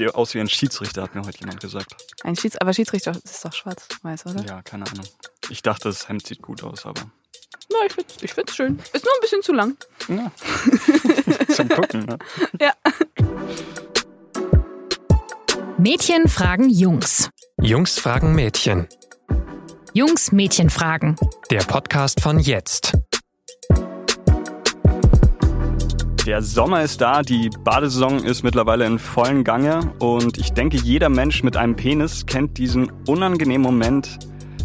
[0.00, 1.94] sehe aus wie ein Schiedsrichter, hat mir heute jemand gesagt.
[2.24, 4.42] Ein Schieds aber Schiedsrichter ist doch schwarz-weiß, oder?
[4.46, 5.04] Ja, keine Ahnung.
[5.50, 7.02] Ich dachte, das Hemd sieht gut aus, aber.
[7.70, 8.78] Na, ich find's, ich find's schön.
[8.94, 9.76] Ist nur ein bisschen zu lang.
[10.08, 10.32] Ja.
[11.54, 12.18] Zum Gucken, ne?
[12.58, 12.72] Ja.
[15.76, 17.28] Mädchen fragen Jungs.
[17.60, 18.88] Jungs fragen Mädchen.
[19.92, 21.16] Jungs Mädchen fragen.
[21.50, 22.94] Der Podcast von jetzt.
[26.26, 31.08] Der Sommer ist da, die Badesaison ist mittlerweile in vollen Gange und ich denke, jeder
[31.08, 34.18] Mensch mit einem Penis kennt diesen unangenehmen Moment.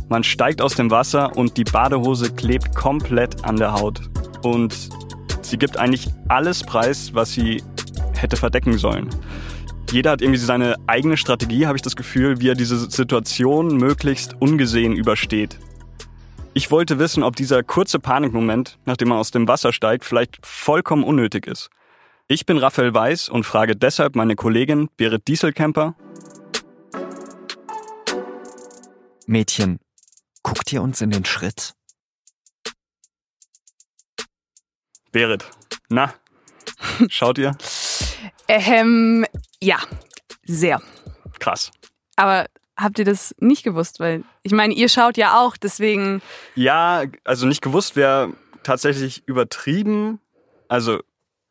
[0.10, 4.02] Man steigt aus dem Wasser und die Badehose klebt komplett an der Haut.
[4.44, 4.90] Und
[5.42, 7.64] sie gibt eigentlich alles preis, was sie
[8.16, 9.10] hätte verdecken sollen.
[9.92, 14.36] Jeder hat irgendwie seine eigene Strategie, habe ich das Gefühl, wie er diese Situation möglichst
[14.42, 15.58] ungesehen übersteht.
[16.58, 21.04] Ich wollte wissen, ob dieser kurze Panikmoment, nachdem man aus dem Wasser steigt, vielleicht vollkommen
[21.04, 21.70] unnötig ist.
[22.30, 25.96] Ich bin Raphael Weiß und frage deshalb meine Kollegin Berit Dieselkemper.
[29.26, 29.80] Mädchen,
[30.44, 31.74] guckt ihr uns in den Schritt?
[35.12, 35.44] Berit,
[35.90, 36.14] na,
[37.10, 37.58] schaut ihr?
[38.48, 39.26] Ähm,
[39.60, 39.80] ja,
[40.44, 40.80] sehr.
[41.40, 41.72] Krass.
[42.16, 42.46] Aber
[42.78, 44.00] habt ihr das nicht gewusst?
[44.00, 46.22] Weil ich meine, ihr schaut ja auch, deswegen.
[46.56, 50.20] Ja, also nicht gewusst wäre tatsächlich übertrieben.
[50.68, 51.00] Also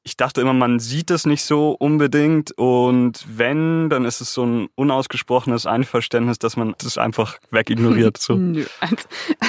[0.06, 4.44] ich dachte immer, man sieht es nicht so unbedingt und wenn, dann ist es so
[4.44, 8.18] ein unausgesprochenes Einverständnis, dass man das einfach wegignoriert.
[8.18, 8.34] So.
[8.36, 8.66] Nö.
[8.80, 8.96] Also,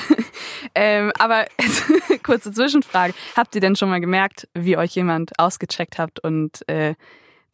[0.76, 1.46] ähm, aber
[2.24, 3.14] kurze Zwischenfrage.
[3.36, 6.96] Habt ihr denn schon mal gemerkt, wie euch jemand ausgecheckt habt und äh,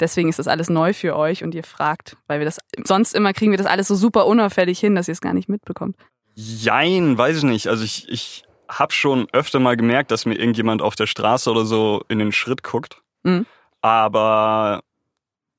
[0.01, 3.33] deswegen ist das alles neu für euch und ihr fragt, weil wir das sonst immer
[3.33, 5.95] kriegen wir das alles so super unauffällig hin, dass ihr es gar nicht mitbekommt.
[6.35, 7.67] Jein, weiß ich nicht.
[7.67, 11.65] Also ich, ich habe schon öfter mal gemerkt, dass mir irgendjemand auf der Straße oder
[11.65, 13.01] so in den Schritt guckt.
[13.23, 13.45] Mhm.
[13.81, 14.81] Aber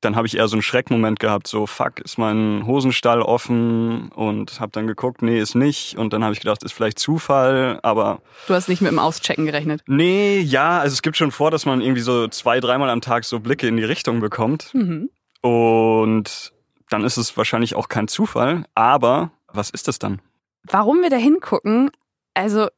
[0.03, 4.61] dann habe ich eher so einen Schreckmoment gehabt, so fuck, ist mein Hosenstall offen und
[4.61, 8.21] habe dann geguckt, nee, ist nicht und dann habe ich gedacht, ist vielleicht Zufall, aber
[8.47, 9.83] Du hast nicht mit dem Auschecken gerechnet.
[9.87, 13.25] nee, ja, also es gibt schon vor, dass man irgendwie so zwei, dreimal am Tag
[13.25, 15.09] so Blicke in die Richtung bekommt Mhm.
[15.41, 16.53] und
[16.91, 20.21] dann ist es wahrscheinlich auch kein Zufall, aber was ist das dann?
[20.65, 21.91] Warum wir da hingucken,
[22.35, 22.69] also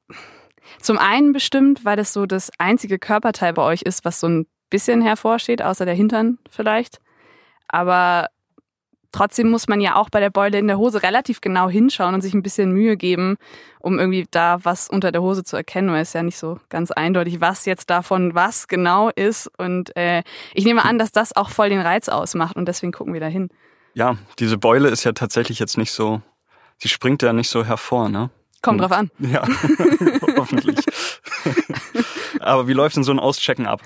[0.80, 4.46] zum einen bestimmt, weil das so das einzige Körperteil bei euch ist, was so ein
[4.70, 6.98] bisschen hervorsteht, außer der Hintern vielleicht.
[7.74, 8.28] Aber
[9.10, 12.20] trotzdem muss man ja auch bei der Beule in der Hose relativ genau hinschauen und
[12.20, 13.36] sich ein bisschen Mühe geben,
[13.80, 16.92] um irgendwie da was unter der Hose zu erkennen, weil es ja nicht so ganz
[16.92, 19.50] eindeutig, was jetzt davon was genau ist.
[19.58, 20.22] Und äh,
[20.54, 23.26] ich nehme an, dass das auch voll den Reiz ausmacht und deswegen gucken wir da
[23.26, 23.48] hin.
[23.94, 26.22] Ja, diese Beule ist ja tatsächlich jetzt nicht so,
[26.78, 28.30] sie springt ja nicht so hervor, ne?
[28.62, 29.10] Kommt drauf an.
[29.18, 29.44] Ja,
[30.36, 30.78] hoffentlich.
[32.40, 33.82] Aber wie läuft denn so ein Auschecken ab?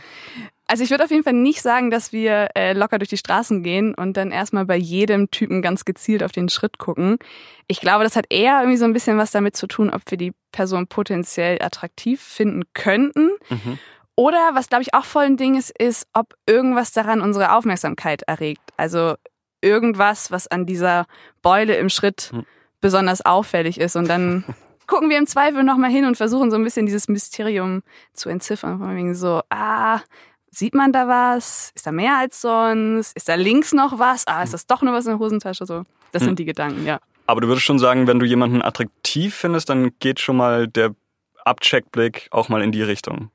[0.69, 3.63] Also ich würde auf jeden Fall nicht sagen, dass wir äh, locker durch die Straßen
[3.63, 7.19] gehen und dann erstmal bei jedem Typen ganz gezielt auf den Schritt gucken.
[7.69, 10.19] Ich glaube, das hat eher irgendwie so ein bisschen was damit zu tun, ob wir
[10.19, 13.31] die Person potenziell attraktiv finden könnten.
[13.49, 13.79] Mhm.
[14.15, 18.23] Oder was, glaube ich, auch voll ein Ding ist, ist, ob irgendwas daran unsere Aufmerksamkeit
[18.23, 18.63] erregt.
[18.77, 19.15] Also
[19.63, 21.07] irgendwas, was an dieser
[21.41, 22.45] Beule im Schritt Hm.
[22.81, 23.97] besonders auffällig ist.
[23.97, 24.45] Und dann
[24.87, 28.79] gucken wir im Zweifel nochmal hin und versuchen so ein bisschen dieses Mysterium zu entziffern.
[28.79, 30.01] Von wegen so, ah,
[30.51, 31.71] sieht man da was?
[31.75, 33.17] Ist da mehr als sonst?
[33.17, 34.27] Ist da links noch was?
[34.27, 35.67] Ah, ist das doch nur was in der Hosentasche?
[35.67, 35.83] So,
[36.13, 36.29] das Hm.
[36.29, 37.01] sind die Gedanken, ja.
[37.27, 40.95] Aber du würdest schon sagen, wenn du jemanden attraktiv findest, dann geht schon mal der
[41.45, 43.31] Abcheckblick auch mal in die Richtung.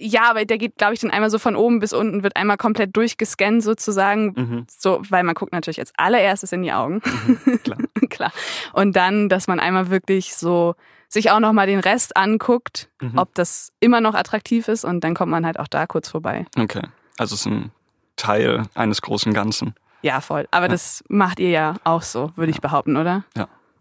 [0.00, 2.56] Ja, aber der geht, glaube ich, dann einmal so von oben bis unten, wird einmal
[2.56, 4.32] komplett durchgescannt sozusagen.
[4.36, 4.66] Mhm.
[4.68, 7.00] So, weil man guckt natürlich als allererstes in die Augen.
[7.64, 7.78] klar.
[8.08, 8.32] Klar.
[8.72, 10.74] Und dann, dass man einmal wirklich so
[11.08, 13.18] sich auch nochmal den Rest anguckt, Mhm.
[13.18, 16.46] ob das immer noch attraktiv ist und dann kommt man halt auch da kurz vorbei.
[16.56, 16.82] Okay.
[17.16, 17.72] Also es ist ein
[18.16, 19.74] Teil eines großen Ganzen.
[20.02, 20.46] Ja, voll.
[20.52, 20.72] Aber Ja.
[20.72, 23.24] das macht ihr ja auch so, würde ich behaupten, oder?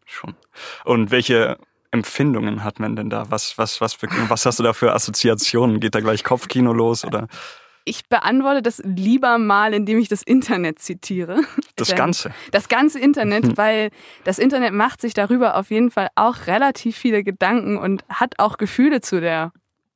[0.06, 0.36] Schon.
[0.86, 1.58] Und welche
[1.98, 3.26] Empfindungen hat man denn da?
[3.30, 5.80] Was, was, was, für, was hast du da für Assoziationen?
[5.80, 7.28] Geht da gleich Kopfkino los oder
[7.86, 11.40] Ich beantworte das lieber mal, indem ich das Internet zitiere.
[11.76, 12.32] das Ganze?
[12.52, 13.58] Das ganze Internet, Mhm.
[13.58, 13.90] weil
[14.26, 18.58] das Internet macht sich darüber auf jeden Fall auch relativ viele Gedanken und hat auch
[18.58, 19.52] Gefühle zu der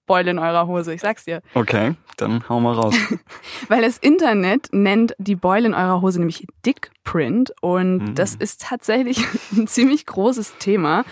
[0.08, 0.94] Beule in eurer Hose.
[0.94, 1.42] Ich sag's dir.
[1.54, 2.96] Okay, dann hau mal raus.
[3.70, 8.16] Weil das Internet nennt die Beule in eurer Hose nämlich Dickprint und Mhm.
[8.16, 9.20] das ist tatsächlich
[9.56, 11.04] ein ziemlich großes Thema,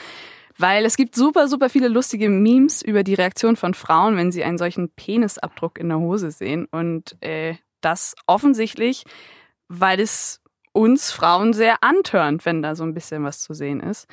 [0.60, 4.44] weil es gibt super, super viele lustige Memes über die Reaktion von Frauen, wenn sie
[4.44, 9.04] einen solchen Penisabdruck in der Hose sehen und äh, das offensichtlich,
[9.70, 10.42] weil es
[10.74, 14.08] uns Frauen sehr antörnt, wenn da so ein bisschen was zu sehen ist.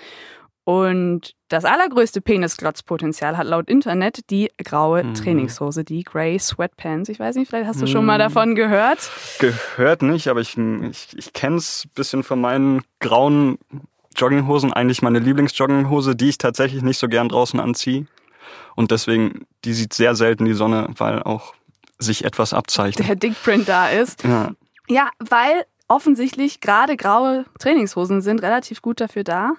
[0.64, 5.14] Und das allergrößte Penisglotzpotenzial hat laut Internet die graue Mhm.
[5.14, 7.08] Trainingshose, die Grey Sweatpants.
[7.08, 8.06] Ich weiß nicht, vielleicht hast du schon Mhm.
[8.06, 9.08] mal davon gehört.
[9.38, 13.58] Gehört nicht, aber ich, ich, ich kenne es ein bisschen von meinen grauen
[14.17, 14.73] Jogginghosen.
[14.73, 18.07] Eigentlich meine Lieblingsjogginghose, die ich tatsächlich nicht so gern draußen anziehe.
[18.75, 21.55] Und deswegen, die sieht sehr selten die Sonne, weil auch
[21.99, 23.09] sich etwas abzeichnet.
[23.09, 24.23] Der Dickprint da ist.
[24.25, 24.53] Ja.
[24.89, 29.53] Ja, weil offensichtlich gerade graue Trainingshosen sind relativ gut dafür da,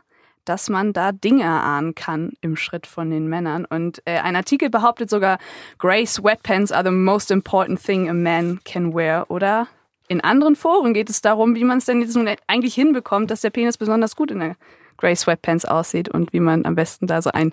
[0.45, 3.65] dass man da Dinge erahnen kann im Schritt von den Männern.
[3.65, 5.39] Und äh, ein Artikel behauptet sogar,
[5.77, 9.29] Grey Sweatpants are the most important thing a man can wear.
[9.29, 9.67] Oder
[10.07, 13.41] in anderen Foren geht es darum, wie man es denn jetzt nun eigentlich hinbekommt, dass
[13.41, 14.55] der Penis besonders gut in der
[14.97, 17.51] Grey Sweatpants aussieht und wie man am besten da so ein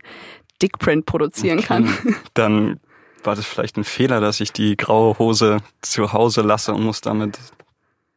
[0.62, 1.93] Dickprint produzieren kann.
[2.35, 2.81] Dann
[3.23, 7.01] war das vielleicht ein Fehler, dass ich die graue Hose zu Hause lasse und muss
[7.01, 7.39] damit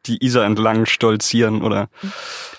[0.08, 1.90] die Isar entlang stolzieren oder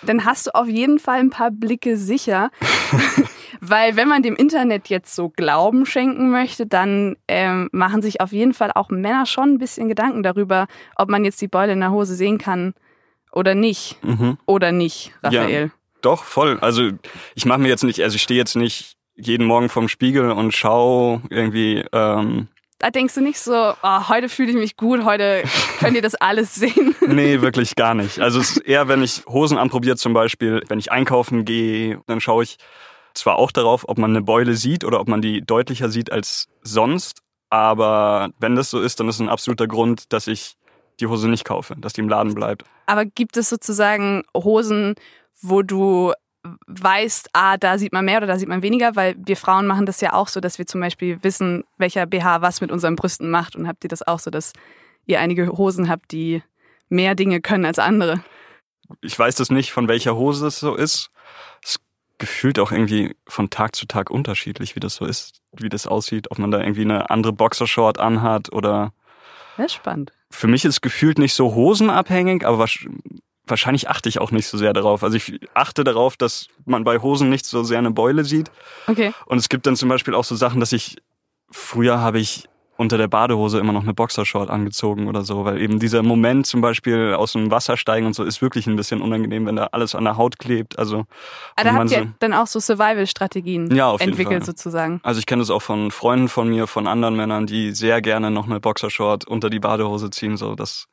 [0.03, 2.51] dann hast du auf jeden Fall ein paar Blicke sicher.
[3.61, 8.33] Weil wenn man dem Internet jetzt so Glauben schenken möchte, dann ähm, machen sich auf
[8.33, 11.81] jeden Fall auch Männer schon ein bisschen Gedanken darüber, ob man jetzt die Beule in
[11.81, 12.75] der Hose sehen kann
[13.33, 13.99] oder nicht.
[14.05, 14.39] mhm.
[14.47, 15.73] Oder nicht, Raphael.
[16.01, 16.59] Doch, voll.
[16.61, 16.91] Also
[17.35, 20.53] ich mache mir jetzt nicht, also ich stehe jetzt nicht jeden Morgen vorm Spiegel und
[20.53, 22.49] schau irgendwie, ähm,
[22.79, 25.43] Da denkst du nicht so, oh, heute fühle ich mich gut, heute
[25.81, 26.95] könnt ihr das alles sehen.
[27.07, 28.21] nee, wirklich gar nicht.
[28.21, 32.21] Also es ist eher, wenn ich Hosen anprobiere zum Beispiel, wenn ich einkaufen gehe, dann
[32.21, 32.57] schaue ich
[33.15, 36.47] zwar auch darauf, ob man eine Beule sieht oder ob man die deutlicher sieht als
[36.63, 40.57] sonst, aber wenn das so ist, dann ist es ein absoluter Grund, dass ich
[41.01, 42.65] die Hose nicht kaufe, dass die im Laden bleibt.
[42.87, 44.95] Aber gibt es sozusagen Hosen,
[45.41, 46.13] wo du
[46.67, 49.87] weißt, ah, da sieht man mehr oder da sieht man weniger, weil wir Frauen machen
[49.87, 53.31] das ja auch so, dass wir zum Beispiel wissen, welcher BH was mit unseren Brüsten
[53.31, 53.57] macht.
[53.57, 54.53] Und habt ihr das auch so, dass
[55.07, 56.43] ihr einige Hosen habt, die
[56.89, 58.23] mehr Dinge können als andere?
[59.03, 61.11] Ich weiß das nicht, von welcher Hose es so ist.
[61.63, 61.79] Es
[62.19, 66.31] gefühlt auch irgendwie von Tag zu Tag unterschiedlich, wie das so ist, wie das aussieht,
[66.31, 68.93] ob man da irgendwie eine andere Boxershort anhat oder
[69.57, 70.13] Das ist spannend.
[70.31, 72.67] für mich ist gefühlt nicht so hosenabhängig, aber
[73.51, 75.03] wahrscheinlich achte ich auch nicht so sehr darauf.
[75.03, 78.51] Also ich achte darauf, dass man bei Hosen nicht so sehr eine Beule sieht.
[78.87, 79.13] Okay.
[79.27, 80.97] Und es gibt dann zum Beispiel auch so Sachen, dass ich,
[81.51, 85.81] früher habe ich unter der Badehose immer noch eine Boxershort angezogen oder so, weil eben
[85.81, 89.47] dieser Moment zum Beispiel aus dem Wasser steigen und so ist wirklich ein bisschen unangenehm,
[89.47, 90.79] wenn da alles an der Haut klebt.
[90.79, 90.99] Also,
[91.57, 94.45] Aber da und man habt ihr so- dann auch so Survival-Strategien Ja, entwickelt Fall.
[94.45, 95.01] sozusagen.
[95.03, 98.31] also ich kenne das auch von Freunden von mir, von anderen Männern, die sehr gerne
[98.31, 100.87] noch eine Boxershort unter die Badehose ziehen, so das,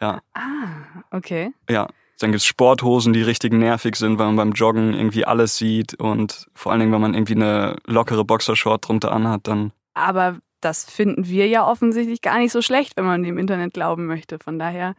[0.00, 0.20] ja.
[0.34, 1.50] Ah, okay.
[1.68, 1.88] Ja,
[2.22, 6.46] dann gibt's Sporthosen, die richtig nervig sind, weil man beim Joggen irgendwie alles sieht und
[6.54, 11.26] vor allen Dingen, wenn man irgendwie eine lockere Boxershort drunter anhat, dann Aber das finden
[11.26, 14.38] wir ja offensichtlich gar nicht so schlecht, wenn man dem Internet glauben möchte.
[14.38, 14.94] Von daher.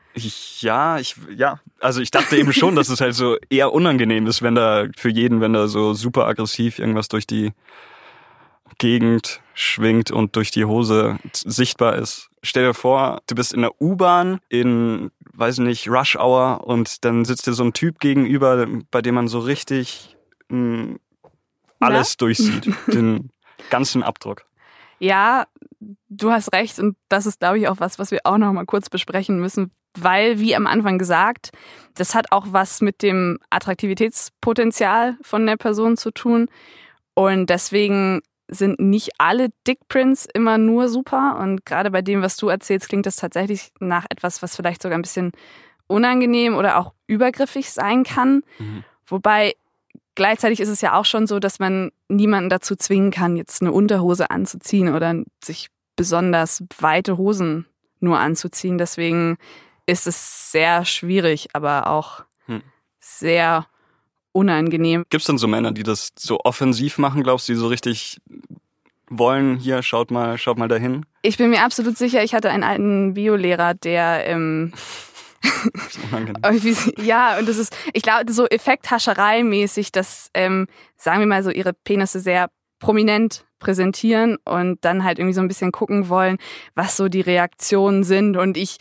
[0.60, 4.42] ja, ich ja, also ich dachte eben schon, dass es halt so eher unangenehm ist,
[4.42, 7.54] wenn da für jeden, wenn da so super aggressiv irgendwas durch die
[8.78, 12.30] Gegend schwingt und durch die Hose sichtbar ist.
[12.42, 17.26] Stell dir vor, du bist in der U-Bahn in, weiß nicht, Rush Hour und dann
[17.26, 20.16] sitzt dir so ein Typ gegenüber, bei dem man so richtig
[20.50, 20.98] mh,
[21.80, 23.30] alles durchsieht, den
[23.70, 24.46] ganzen Abdruck.
[25.00, 25.48] Ja,
[26.10, 28.66] du hast recht und das ist, glaube ich, auch was, was wir auch noch mal
[28.66, 31.52] kurz besprechen müssen, weil, wie am Anfang gesagt,
[31.96, 36.48] das hat auch was mit dem Attraktivitätspotenzial von der Person zu tun
[37.16, 38.22] und deswegen
[38.54, 43.06] sind nicht alle Dickprints immer nur super und gerade bei dem, was du erzählst, klingt
[43.06, 45.32] das tatsächlich nach etwas, was vielleicht sogar ein bisschen
[45.88, 48.84] unangenehm oder auch übergriffig sein kann, Mhm.
[49.06, 49.56] wobei
[50.16, 53.72] gleichzeitig ist es ja auch schon so, dass man niemanden dazu zwingen kann, jetzt eine
[53.72, 57.66] Unterhose anzuziehen oder sich besonders weite Hosen
[58.00, 58.78] nur anzuziehen.
[58.78, 59.38] Deswegen
[59.86, 62.62] ist es sehr schwierig, aber auch Hm.
[63.00, 63.68] sehr
[64.34, 65.06] unangenehm.
[65.10, 68.20] Gibt's denn so Männer, die das so offensiv machen, glaubst du, die so richtig
[69.10, 71.06] wollen, hier, schaut mal, schaut mal dahin?
[71.22, 74.74] Ich bin mir absolut sicher, ich hatte einen alten Biolehrer, der ähm,
[77.04, 81.74] ja, und das ist, ich glaube, so Effekthascherei-mäßig, dass, ähm, sagen wir mal so, ihre
[81.74, 82.50] Penisse sehr
[82.80, 86.38] prominent präsentieren und dann halt irgendwie so ein bisschen gucken wollen,
[86.76, 88.38] was so die Reaktionen sind.
[88.38, 88.78] Und ich,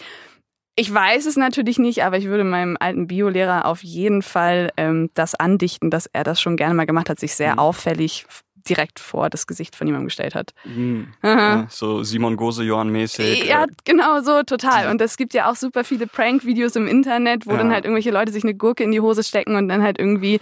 [0.75, 5.11] ich weiß es natürlich nicht, aber ich würde meinem alten Biolehrer auf jeden Fall ähm,
[5.14, 7.59] das andichten, dass er das schon gerne mal gemacht hat, sich sehr Mhm.
[7.59, 8.25] auffällig
[8.69, 10.52] direkt vor das Gesicht von jemandem gestellt hat.
[10.64, 11.09] Mhm.
[11.25, 13.45] Ja, so Simon Gosejohann-mäßig.
[13.45, 14.88] Ja, äh, genau so, total.
[14.88, 17.59] Und es gibt ja auch super viele Prank-Videos im Internet, wo Ja.
[17.59, 20.38] dann halt irgendwelche Leute sich eine Gurke in die Hose stecken und dann halt irgendwie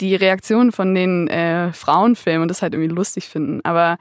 [0.00, 3.60] die Reaktion von den äh, Frauen filmen und das halt irgendwie lustig finden.
[3.64, 3.98] Aber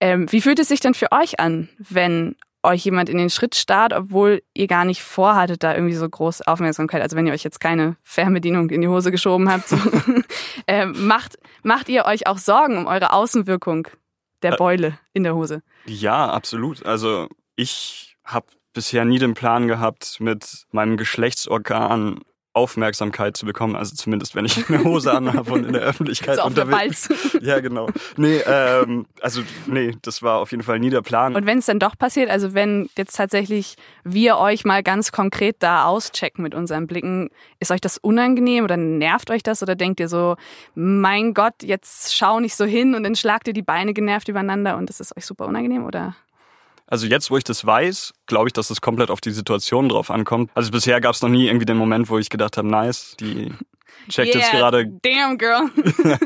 [0.00, 3.54] ähm, wie fühlt es sich denn für euch an, wenn euch jemand in den Schritt
[3.54, 7.02] starrt, obwohl ihr gar nicht vorhattet, da irgendwie so große Aufmerksamkeit.
[7.02, 9.76] Also wenn ihr euch jetzt keine Fernbedienung in die Hose geschoben habt, so,
[10.66, 13.88] äh, macht, macht ihr euch auch Sorgen um eure Außenwirkung
[14.42, 15.62] der Beule in der Hose?
[15.86, 16.84] Ja, absolut.
[16.84, 22.20] Also ich habe bisher nie den Plan gehabt, mit meinem Geschlechtsorgan
[22.60, 23.74] Aufmerksamkeit zu bekommen.
[23.74, 27.08] Also zumindest, wenn ich eine Hose anhabe und in der Öffentlichkeit So auf der unterwegs.
[27.40, 27.88] Ja, genau.
[28.16, 31.34] Nee, ähm, also nee, das war auf jeden Fall nie der Plan.
[31.34, 35.56] Und wenn es dann doch passiert, also wenn jetzt tatsächlich wir euch mal ganz konkret
[35.60, 40.00] da auschecken mit unseren Blicken, ist euch das unangenehm oder nervt euch das oder denkt
[40.00, 40.36] ihr so,
[40.74, 44.76] mein Gott, jetzt schau nicht so hin und dann schlagt ihr die Beine genervt übereinander
[44.76, 46.14] und das ist euch super unangenehm oder?
[46.90, 50.10] Also jetzt, wo ich das weiß, glaube ich, dass es komplett auf die Situation drauf
[50.10, 50.50] ankommt.
[50.54, 53.52] Also bisher gab es noch nie irgendwie den Moment, wo ich gedacht habe, nice, die
[54.08, 55.70] checkt jetzt gerade damn girl.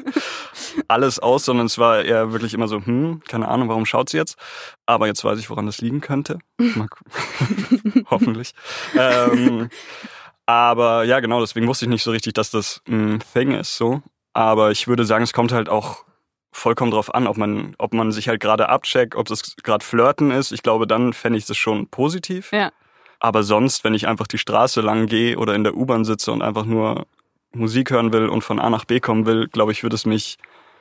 [0.88, 4.16] alles aus, sondern es war eher wirklich immer so, hm, keine Ahnung, warum schaut sie
[4.16, 4.38] jetzt?
[4.86, 6.38] Aber jetzt weiß ich, woran das liegen könnte.
[8.10, 8.54] Hoffentlich.
[8.96, 9.68] Ähm,
[10.46, 14.02] aber ja, genau, deswegen wusste ich nicht so richtig, dass das ein Thing ist, so.
[14.32, 16.04] Aber ich würde sagen, es kommt halt auch
[16.56, 20.30] vollkommen drauf an, ob man, ob man sich halt gerade abcheckt, ob das gerade Flirten
[20.30, 20.52] ist.
[20.52, 22.52] Ich glaube, dann fände ich das schon positiv.
[22.52, 22.70] Ja.
[23.18, 26.42] Aber sonst, wenn ich einfach die Straße lang gehe oder in der U-Bahn sitze und
[26.42, 27.06] einfach nur
[27.52, 30.36] Musik hören will und von A nach B kommen will, glaube ich, würde es mich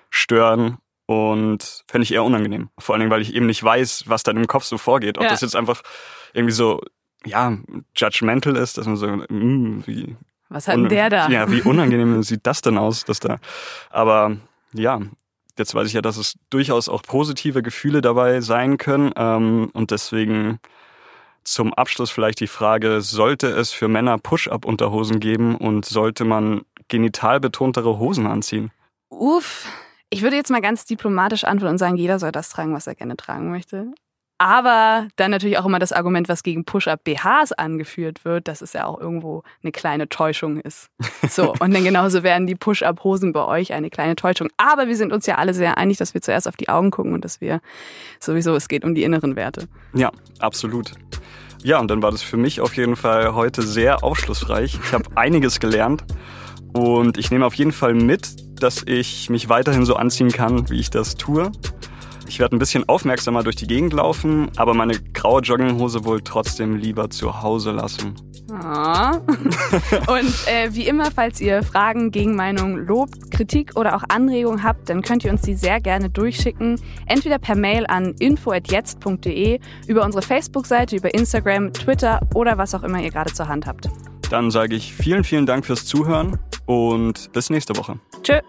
[0.10, 0.78] stören
[1.08, 2.70] und fände ich eher unangenehm.
[2.78, 5.18] Vor allen Dingen, weil ich eben nicht weiß, was dann im Kopf so vorgeht.
[5.18, 5.30] Ob Ja.
[5.30, 5.82] das jetzt einfach
[6.34, 6.82] irgendwie so,
[7.26, 7.58] ja,
[7.96, 10.16] judgmental ist, dass man so, mm, wie,
[10.50, 11.30] Was hat denn der da?
[11.30, 13.40] ja, wie unangenehm sieht das denn aus, dass da,
[13.90, 14.38] aber
[14.74, 15.00] ja,
[15.58, 19.92] jetzt weiß ich ja, dass es durchaus auch positive Gefühle dabei sein können ähm, und
[19.92, 20.60] deswegen
[21.44, 27.40] zum Abschluss vielleicht die Frage, sollte es für Männer Push-Up-Unterhosen geben und sollte man genital
[27.40, 28.72] betontere Hosen anziehen?
[29.10, 29.68] Uff.
[30.10, 32.96] Ich würde jetzt mal ganz diplomatisch antworten und sagen, jeder soll das tragen, was er
[32.96, 33.92] gerne tragen möchte.
[34.44, 38.84] Aber dann natürlich auch immer das Argument, was gegen Push-Up-BHs angeführt wird, dass es ja
[38.84, 40.90] auch irgendwo eine kleine Täuschung ist.
[41.30, 44.50] So, und dann genauso werden die Push-Up-Hosen bei euch eine kleine Täuschung.
[44.58, 47.14] Aber wir sind uns ja alle sehr einig, dass wir zuerst auf die Augen gucken
[47.14, 47.62] und dass wir
[48.20, 49.70] sowieso, es geht um die inneren Werte.
[49.94, 50.92] Ja, absolut.
[51.64, 54.78] Ja, und dann war das für mich auf jeden Fall heute sehr aufschlussreich.
[54.84, 56.04] Ich habe einiges gelernt
[56.74, 60.82] und ich nehme auf jeden Fall mit, dass ich mich weiterhin so anziehen kann, wie
[60.82, 61.50] ich das tue.
[62.28, 66.76] Ich werde ein bisschen aufmerksamer durch die Gegend laufen, aber meine graue Jogginghose wohl trotzdem
[66.76, 68.16] lieber zu Hause lassen.
[68.52, 69.18] Ah.
[70.08, 75.02] Und äh, wie immer, falls ihr Fragen, Gegenmeinungen, Lob, Kritik oder auch Anregungen habt, dann
[75.02, 76.80] könnt ihr uns die sehr gerne durchschicken.
[77.08, 83.02] Entweder per Mail an info.jetzt.de, über unsere Facebook-Seite, über Instagram, Twitter oder was auch immer
[83.02, 83.90] ihr gerade zur Hand habt.
[84.30, 88.00] Dann sage ich vielen, vielen Dank fürs Zuhören und bis nächste Woche.
[88.24, 88.40] Tschö.